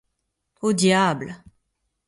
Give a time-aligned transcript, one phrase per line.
[0.63, 1.35] Au diable!